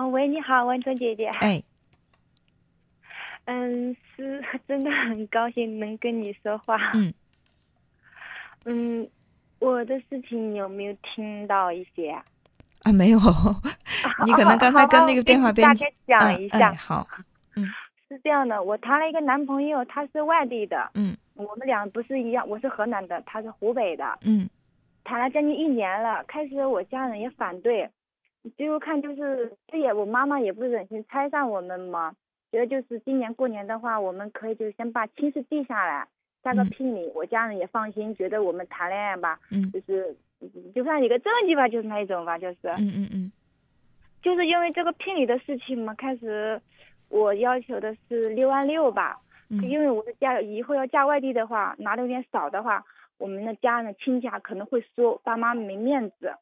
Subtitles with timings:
[0.00, 1.26] 哦，喂，你好，文春姐姐。
[1.26, 1.62] 哎，
[3.44, 6.78] 嗯，是真的很高兴能跟你说话。
[6.94, 7.12] 嗯。
[8.64, 9.06] 嗯，
[9.58, 12.12] 我的事情有没有听到一些？
[12.82, 13.18] 啊，没有。
[14.24, 16.72] 你可能刚才跟那个电话 边大概讲一下。
[16.72, 17.06] 好。
[17.56, 17.66] 嗯。
[18.08, 20.90] 是这样的，我谈了一个男朋友，他是外地的。
[20.94, 21.14] 嗯。
[21.34, 24.18] 我们俩不是一样，我是河南的，他是湖北的。
[24.22, 24.48] 嗯。
[25.04, 27.90] 谈了将近一年了，开始我家人也反对，
[28.56, 32.14] 最后看就是这也我妈妈也不忍心拆散我们嘛，
[32.50, 36.06] 觉得就是今年过年的话，我们可以就先把亲事定下来，
[36.42, 40.16] 加个聘礼，我家人也放心，觉得我们谈恋爱吧，嗯，就是
[40.74, 43.32] 就算一个证据吧，就是那一种吧，就是，嗯嗯嗯，
[44.22, 46.60] 就是因为这个聘礼的事情嘛，开始
[47.08, 52.84] 我要求的是六万六吧，因为我的嫁以后要嫁外地的话，拿的有点少的话。
[53.18, 56.32] 我们的家人亲家可能会说爸妈没面子，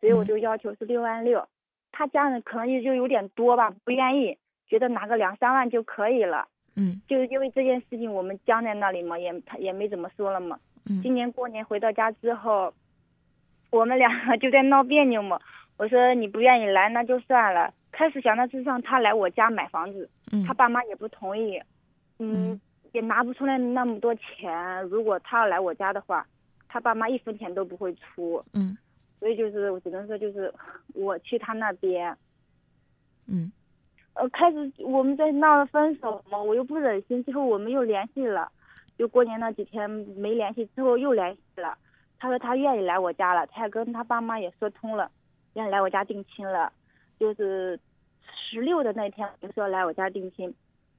[0.00, 1.46] 所以我就要求是六万六。
[1.92, 4.36] 他家人可能也就有点多吧，不愿意，
[4.66, 6.46] 觉得拿个两三万就可以了。
[6.76, 10.58] 嗯，就是因为这件事情，我们僵在那里嘛，也他也没怎么说了嘛。
[10.88, 11.00] 嗯。
[11.02, 12.72] 今年过年回到家之后，
[13.70, 15.40] 我们两个就在闹别扭嘛。
[15.78, 17.72] 我说你不愿意来那就算了。
[17.92, 20.08] 开始想的是让他来我家买房子，
[20.46, 21.60] 他爸妈也不同意。
[22.18, 22.60] 嗯。
[22.92, 24.82] 也拿不出来那么多钱。
[24.84, 26.26] 如果他要来我家的话，
[26.66, 28.42] 他爸妈一分钱都不会出。
[28.54, 28.74] 嗯，
[29.18, 30.52] 所以就是我只能说，就是
[30.94, 32.16] 我去他那边。
[33.26, 33.50] 嗯，
[34.14, 38.50] 呃，开始我们在闹了分手嘛，我又不忍心，最后我们又联系了。
[38.96, 41.76] 就过年那几天没联系，之后又联系了。
[42.18, 45.10] 他说他愿意来我家了，他也跟他爸妈也说通了，
[45.54, 46.72] 愿意来我家定亲了。
[47.18, 47.78] 就是
[48.32, 50.54] 十六的那天就说来我家定亲。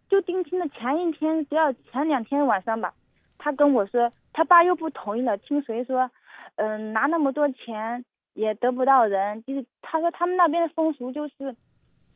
[0.09, 2.93] 就定亲的前一天，只要前两天晚上吧，
[3.37, 5.37] 他跟我说，他爸又不同意了。
[5.37, 6.09] 听谁说，
[6.57, 9.43] 嗯，拿那么多钱也得不到人。
[9.45, 11.55] 就是他说他们那边的风俗就是，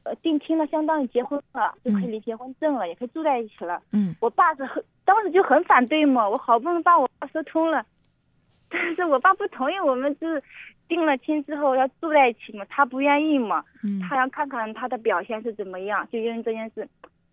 [0.04, 3.82] 呃，定亲了相当于结婚了，就可以领结婚证了，也可以住在一起了。
[3.92, 4.14] 嗯。
[4.22, 7.84] 我爸是很当时就很反对嘛，我好不容易把我爸说通了，
[8.70, 10.44] 但是我爸不同意，我们就是
[10.88, 13.64] 定了亲之后要住在一起嘛，他不愿意嘛。
[13.84, 14.00] 嗯。
[14.02, 16.88] 他想看看他的表现是怎么样，就因为这件事。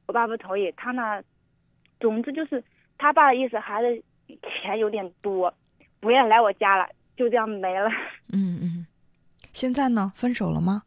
[0.06, 1.22] 我爸不同意，他那，
[2.00, 2.64] 总之就是
[2.96, 4.02] 他爸的意思，还是
[4.42, 5.52] 钱有点多，
[6.00, 7.90] 不愿意来我家了，就这样没了。
[8.32, 8.86] 嗯嗯，
[9.52, 10.12] 现在呢？
[10.14, 10.84] 分手了吗？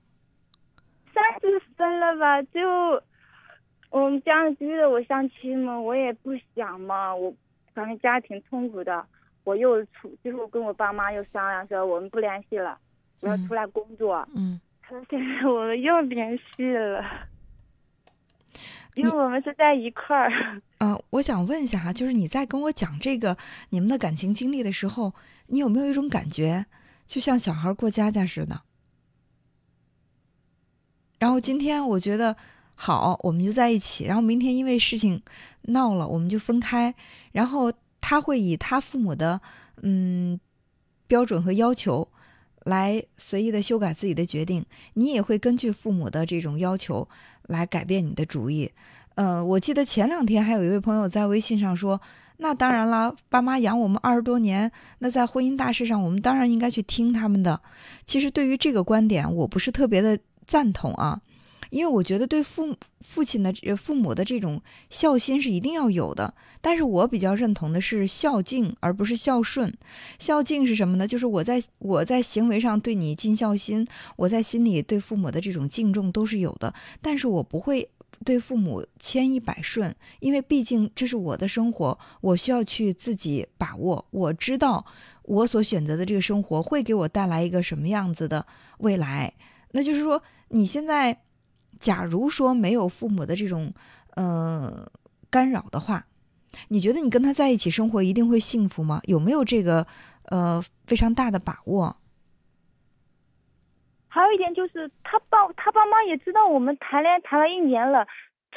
[1.13, 2.59] 算是分了吧，就
[3.89, 7.33] 我们家人逼着我相亲嘛，我也不想嘛，我
[7.73, 9.05] 反正家挺痛苦的，
[9.43, 12.77] 我又出，就是我跟我爸妈又商量说我们不联系了，
[13.19, 14.25] 我要出来工作。
[14.33, 14.59] 嗯。
[14.81, 17.03] 他说现在我们又联系了。
[18.95, 20.61] 因为我们是在一块儿。
[20.79, 23.37] 呃，我想问一下哈，就是你在跟我讲这个
[23.69, 25.13] 你们的感情经历的时候，
[25.47, 26.65] 你有没有一种感觉，
[27.05, 28.61] 就像小孩过家家似的？
[31.19, 32.35] 然后今天我觉得
[32.73, 35.21] 好，我们就在一起，然后明天因为事情
[35.63, 36.93] 闹了，我们就分开。
[37.31, 39.39] 然后他会以他父母的
[39.83, 40.39] 嗯
[41.05, 42.07] 标准和要求
[42.63, 47.07] 来随意的修改自己的决定，你也会根据父母的这种要求。
[47.47, 48.71] 来改变你的主意，
[49.15, 51.99] 呃，我记得前两天还有一位朋友在微信上说
[52.37, 57.59] ：“那当然啦，爸妈养我们二十多年，那在婚姻大事上，我们当然应该去听他们的。”
[58.05, 61.19] 其实对于这个观点，我不是特别的赞同啊。
[61.71, 69.73] 因为我觉得对父父亲的父母的这种孝心是一定要有的，但是我比较认同的是孝敬，而不是孝顺。
[70.19, 71.07] 孝敬是什么呢？
[71.07, 73.87] 就是我在我在行为上对你尽孝心，
[74.17, 77.89] 我在心里对父母的这种敬重都是有的，但是我不会
[78.25, 84.05] 对父母千依百顺，因为毕竟这是我的生活，我需要去自己把握。
[84.11, 84.85] 我知道
[85.23, 88.45] 我所选择的这个生活会给我带来一个什么样子的
[88.79, 89.33] 未来。
[89.71, 91.17] 那就是说，你现在。
[91.81, 93.73] 假如说没有父母的这种
[94.15, 94.87] 呃
[95.29, 96.05] 干扰的话，
[96.69, 99.01] 你觉得你跟他在一起生活一定会幸福吗？
[99.05, 99.85] 有没有这个
[100.29, 101.97] 呃非常大的把握？
[104.07, 108.07] 还有一点就是，他爸他爸妈也知道我们谈恋爱谈了一年了，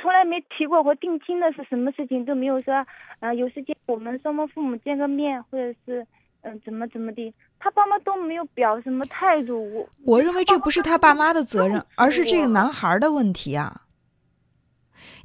[0.00, 2.86] 从来没提过和定亲的是什么事情，都没有说
[3.20, 6.06] 呃有时间我们双方父母见个面，或者是。
[6.44, 9.64] 嗯，怎么怎么的，他爸妈都没有表什么态度。
[9.74, 13.82] 我我认为这不是他爸妈的责任，而是这个男孩的问题啊。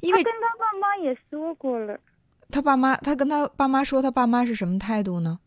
[0.00, 2.00] 因为跟他爸妈也说过了。
[2.50, 5.38] 他爸妈，他跟他爸妈说，他爸妈是什么态度呢？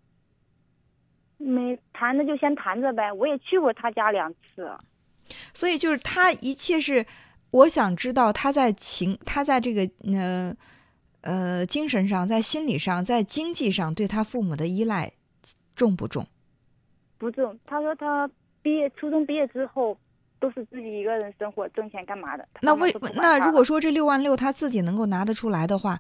[1.37, 3.11] 没谈的就先谈着呗。
[3.11, 4.71] 我也去过他家两次。
[5.53, 7.05] 所以就是他一切是，
[7.49, 10.55] 我想知道他在情，他在这个呃
[11.21, 15.13] 呃精神上，在心理上，在经济上对他父母的依赖。
[15.75, 16.25] 重不重？
[17.17, 17.57] 不重。
[17.65, 18.29] 他说他
[18.61, 19.97] 毕业初中毕业之后，
[20.39, 22.47] 都是自己一个人生活，挣钱干嘛的。
[22.61, 25.99] 那为那如果说这六万六他自己能够拿得出来的话，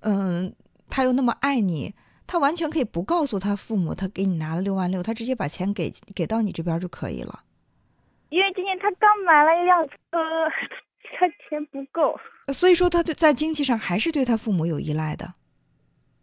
[0.00, 0.54] 嗯，
[0.88, 1.94] 他又那么爱你，
[2.26, 7.40] 他完全可以不告诉他父母，他给你拿了六万六，他直接把钱给给到你这边就可以了。
[8.30, 9.94] 因为今年他刚买了一辆车，
[11.18, 12.18] 他钱不够。
[12.52, 15.34] 所以说他对在经济上还是对他父母有依赖的，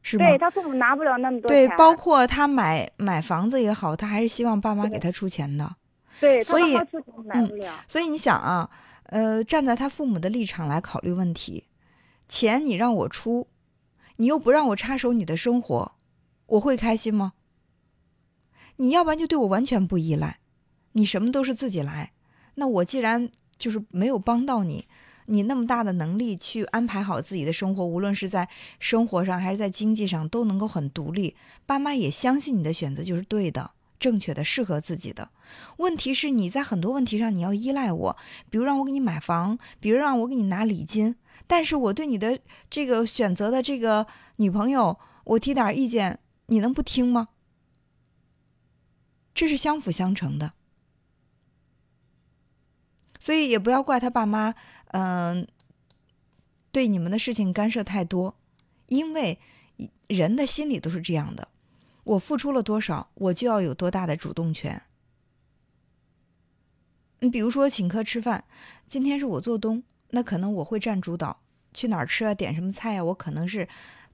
[0.01, 0.25] 是吗？
[0.25, 1.67] 对他父母拿不了那么多对。
[1.69, 5.75] 包括他买买房子也好，他还是希望爸妈给他出钱的。
[6.19, 7.73] 对，所以他妈妈出钱买不了。
[7.87, 8.69] 所以你想啊，
[9.05, 11.67] 呃，站在他父母的立场来考虑问题，
[12.27, 13.47] 钱你让我出，
[14.17, 15.93] 你又不让我插手你的生活，
[16.45, 17.33] 我会开心吗？
[18.77, 20.39] 你要不然就对我完全不依赖，
[20.93, 22.13] 你什么都是自己来。
[22.55, 24.87] 那我既然就是没有帮到你，
[25.31, 28.49] 你那么大的能力去安排好自己的生活，无论是在
[28.79, 31.37] 生活上还是在经济上，都能够很独立。
[31.65, 35.29] 爸妈也相信你的选择就是对的、正确的、适合自己的。
[35.77, 38.17] 问题是你在很多问题上你要依赖我，
[38.49, 41.15] 比如让我给你买房，比如让我给你拿礼金，
[41.47, 42.37] 但是我对你的
[42.69, 44.05] 这个选择的这个
[44.35, 47.29] 女朋友，我提点意见，你能不听吗？
[49.33, 50.51] 这是相辅相成的，
[53.17, 54.53] 所以也不要怪他爸妈，
[54.93, 55.47] 嗯、
[56.71, 58.35] 对你们的事情干涉太多，
[58.87, 59.39] 因为
[60.07, 61.47] 人的心理都是这样的，
[62.03, 64.81] 我付出了多少，我就要有多大的主动权。
[67.19, 68.43] 你比如说请客吃饭，
[68.87, 71.41] 今天是我做东，那可能我会占主导，
[71.73, 73.67] 去哪儿吃啊，点什么菜啊、我可能是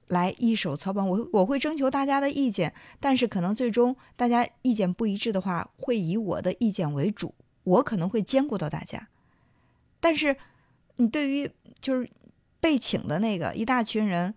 [0.08, 7.34] 来一手操办，我我会征求大家的意见，但是可能最终大家意见不一致的话，会以我的意见为主，
[7.64, 9.08] 我可能会兼顾到大家。
[10.00, 10.38] 但是
[10.98, 11.50] 你对于
[11.80, 12.10] 就是
[12.60, 14.36] 被请的那个一大群人，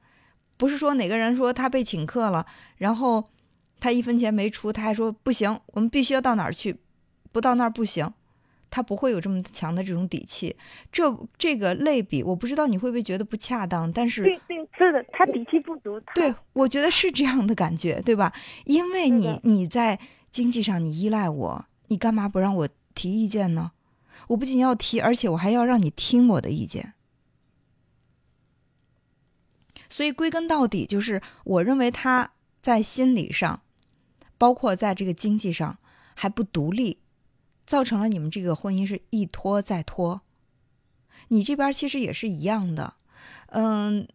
[0.56, 2.46] 不是说哪个人说他被请客了，
[2.76, 3.30] 然后
[3.78, 6.76] 他一分钱没出，他还说不行，我们必须要到哪儿去，
[7.32, 8.12] 不到那儿不行。
[8.72, 10.54] 他不会有这么强的这种底气，
[10.92, 16.00] 这这个类比，我不知道你会不会觉得不恰当，但是对对，是的，他底气不足。
[16.14, 18.32] 对，我觉得是这样的感觉，对吧？
[18.66, 19.98] 因为你你在
[20.30, 23.72] 经济上你依赖我，你干嘛不让我提意见呢？
[24.28, 26.94] 我不仅要提，而且我还要让你听我的意见。
[29.88, 33.62] 所以归根到底，就是我认为他在心理上，
[34.38, 35.78] 包括在这个经济上
[36.14, 36.98] 还不独立，
[37.66, 40.22] 造成了你们这个婚姻是一拖再拖。
[41.28, 42.94] 你这边其实也是一样的，
[43.48, 44.06] 嗯，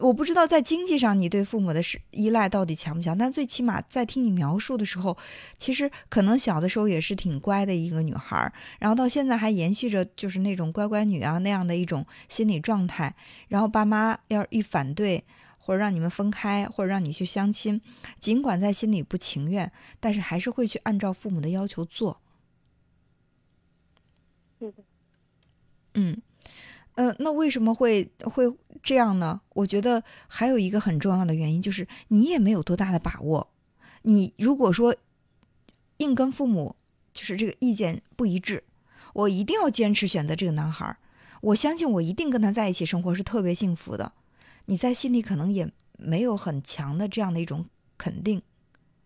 [0.00, 5.16] 我不知道在经济上你对父母的是依赖到底强不强，但最起码在听你描述的时候，
[5.56, 13.14] 其实可能小的时候也是挺乖的一个女孩儿，然后到现在还延续着就是那种乖乖女啊那样的一种心理状态。
[13.48, 15.24] 然后爸妈要一反对，
[15.58, 17.80] 或者让你们分开，或者让你去相亲，
[18.18, 19.70] 尽管在心里不情愿，
[20.00, 22.20] 但是还是会去按照父母的要求做。
[24.58, 24.72] 嗯，
[25.94, 26.22] 嗯，
[26.96, 28.48] 呃，那为什么会会
[28.84, 29.40] 这样呢？
[29.54, 33.50] 我觉得还有一个很重要的原因，就是你也没有多大的把握。
[34.02, 34.94] 你如果说
[35.96, 36.76] 硬跟父母
[37.14, 38.62] 就是这个意见不一致，
[39.14, 40.98] 我一定要坚持选择这个男孩儿，
[41.40, 44.12] 我相信我一定跟他在一起生活是特别幸福的。
[44.66, 47.64] 你在心里可能也没有很强的这样的一种
[47.96, 48.42] 肯定，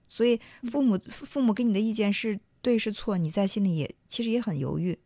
[0.08, 0.40] 所以
[0.70, 4.98] 父母父母给你的意见是对是错，你在心里也其实也很犹豫。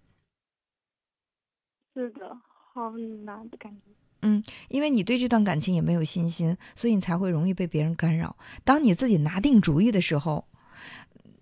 [1.95, 2.41] 是的，
[2.73, 2.91] 好
[3.27, 3.93] 难的感觉。
[4.23, 8.37] 嗯因为你对这段感情也没有信心，所以你才会容易被别人干扰。
[8.65, 10.47] 当你自己拿定主意的时候，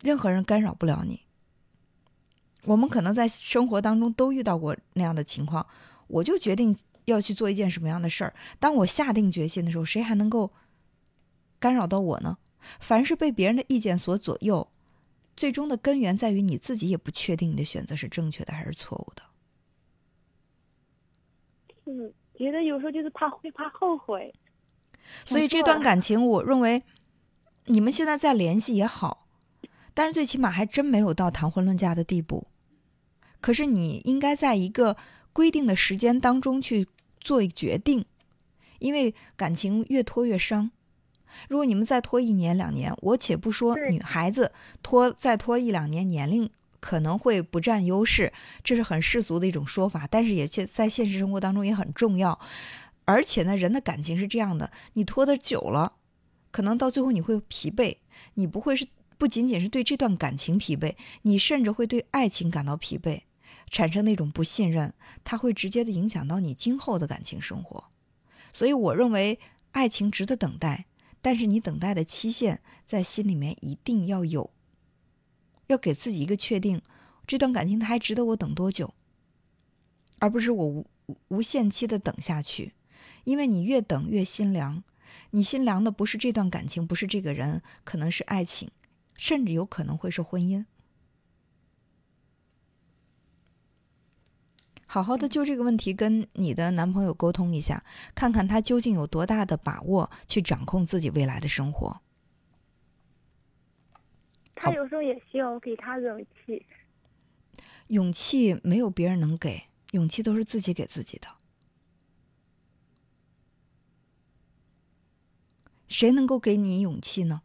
[0.02, 1.20] 任何人干扰不了你。
[2.64, 5.66] 我们可能在生活当中都遇到过那样的情况，
[6.08, 8.34] 我就决定要去做一件什么样的事儿。
[8.58, 10.52] 当我下定决心的时候，谁还能够
[11.58, 12.36] 干扰到我呢？
[12.78, 14.70] 凡是被别人的意见所左右，
[15.34, 19.22] 最终的根源在于你自己也不确定你的选择是正确的还是错误的。
[21.84, 24.32] 是，觉得有时候就是怕会怕后悔。
[25.24, 26.82] 所以这段感情，我认为
[27.66, 29.26] 你们现在再联系也好，
[29.94, 32.46] 但是最起码还真没有到谈婚论嫁的地步。
[33.40, 34.96] 可是你应该在一个
[35.32, 36.86] 规定的时间当中去
[37.20, 38.04] 做一个决定，
[38.78, 40.70] 因为感情越拖越伤。
[41.48, 48.32] 如果你们再拖一年两年，我且不说女孩子拖再拖一两年，年龄可能会不占优势，
[48.64, 52.40] 这是很世俗的一种说法，但是也却在现实生活当中也很重要。
[53.04, 55.94] 而且呢，人的感情是这样的，你拖得久了，
[56.50, 57.96] 可能到最后你会疲惫，
[58.34, 58.86] 你不会是
[59.18, 63.22] 不仅仅是对这段感情疲惫，你甚至会对爱情感到疲惫，
[63.68, 64.94] 产生那种不信任，
[65.24, 67.84] 它会直接的影响到你今后的感情生活。
[68.52, 69.38] 所以我认为
[69.72, 70.86] 爱情值得等待，
[71.20, 74.50] 但是你等待的期限在心里面一定要有，
[75.70, 76.82] 要给自己一个确定，
[77.26, 78.92] 这段感情它还值得我等多久，
[80.18, 80.86] 而不是我无
[81.28, 82.74] 无限期的等下去，
[83.22, 84.82] 因为你越等越心凉，
[85.30, 88.68] 你心凉的不是这段感情，不是这个人，可能是爱情，
[89.16, 90.64] 甚至有可能会是婚姻。
[94.86, 102.02] 好好的就这个问题跟你的男朋友沟通一下，看看他究竟有多大的把握去掌控自己未来的生活。
[104.62, 106.66] 他有时候也需要我给他勇气。
[107.86, 111.28] 勇气没有别人能给，勇气都是自己给自己的。
[115.88, 117.40] 谁能够给你勇气呢？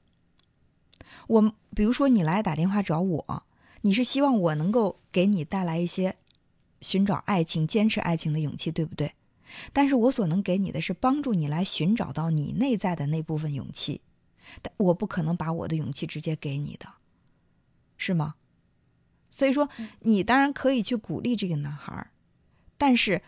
[1.27, 3.43] 我比如说，你来打电话找我，
[3.81, 6.17] 你是希望我能够给你带来一些。
[6.81, 9.13] 寻找爱情、坚持爱情的勇气，对不对？
[9.71, 14.01] 但是我所能给你的是帮助你来寻找到你内在的那部分勇气，
[14.61, 16.85] 但我不可能把我的勇气直接给你的，
[18.05, 18.35] 是吗？
[19.29, 19.67] 所以说，
[20.01, 22.11] 你当然可以去鼓励这个男孩，
[22.77, 23.21] 但是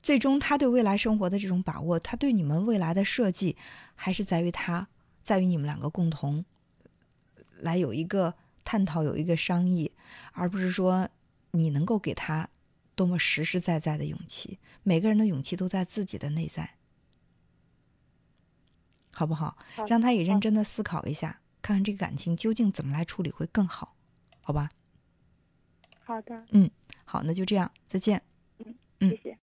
[0.00, 3.56] 最终他对未来生活的这种把握，他对你们未来的设计，
[3.94, 4.88] 还是在于他，
[5.22, 6.44] 在于你们两个共同
[7.60, 9.92] 来有一个探讨、有一个商议，
[10.32, 11.08] 而不是说
[11.50, 12.48] 你能够给他。
[12.94, 14.58] 多么实实在在的勇气！
[14.82, 16.76] 每个人的勇气都在自己的内在，
[19.12, 19.58] 好不好？
[19.86, 23.95] 让他也认真的思考一下，看看这个感情究竟怎么来处理会更好，
[24.46, 24.70] 好吧？
[26.04, 26.40] 好的。
[26.52, 26.70] 嗯，
[27.04, 28.22] 好，那就这样，再见。
[29.00, 29.34] 嗯，谢谢。